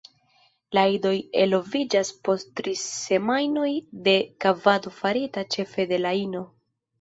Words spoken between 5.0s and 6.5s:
farita ĉefe de la ino.